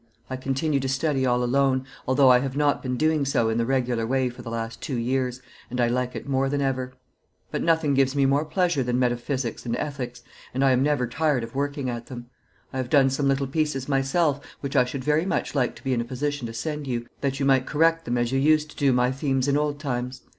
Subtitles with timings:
[0.31, 3.67] I continue to study all alone, although I have not been doing so in the
[3.67, 6.93] regular way for the last two years, and I like it more than ever.
[7.51, 10.23] But nothing gives me more pleasure than metaphysics and ethics,
[10.55, 12.31] and I am never tired of working at them.
[12.73, 15.93] I have done some little pieces myself, which I should very much like to be
[15.93, 18.75] in a position to send you, that you might correct them as you used to
[18.77, 20.23] do my themes in old times.